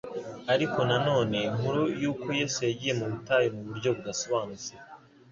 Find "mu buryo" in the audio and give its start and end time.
3.55-3.89